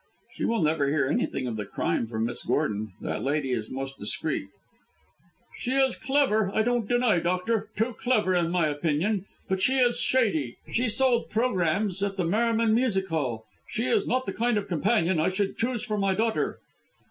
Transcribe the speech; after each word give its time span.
"She 0.33 0.45
will 0.45 0.63
never 0.63 0.87
hear 0.89 1.05
anything 1.07 1.45
of 1.45 1.57
the 1.57 1.65
crime 1.67 2.07
from 2.07 2.25
Miss 2.25 2.41
Gordon. 2.41 2.93
That 3.01 3.21
lady 3.21 3.51
is 3.51 3.69
most 3.69 3.99
discreet." 3.99 4.47
"She 5.57 5.73
is 5.73 5.95
clever, 5.95 6.51
I 6.55 6.63
don't 6.63 6.87
deny, 6.89 7.19
doctor 7.19 7.69
too 7.75 7.93
clever, 7.93 8.33
in 8.35 8.49
my 8.49 8.65
opinion. 8.65 9.27
But 9.47 9.61
she 9.61 9.77
is 9.77 9.99
shady. 9.99 10.57
She 10.71 10.87
sold 10.89 11.29
programmes 11.29 12.01
at 12.01 12.17
the 12.17 12.25
Merryman 12.25 12.73
Music 12.73 13.09
Hall; 13.09 13.45
she 13.69 13.85
is 13.85 14.07
not 14.07 14.25
the 14.25 14.33
kind 14.33 14.57
of 14.57 14.67
companion 14.67 15.19
I 15.19 15.29
should 15.29 15.55
choose 15.55 15.85
for 15.85 15.99
my 15.99 16.15
daughter." 16.15 16.57